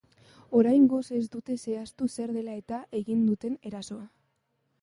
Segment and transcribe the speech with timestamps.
[0.59, 4.09] Oraingoz ez dute zehaztu zer dela-eta egin duten erasoa.